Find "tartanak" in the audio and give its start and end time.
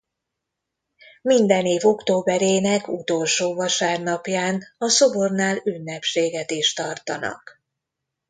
6.73-7.61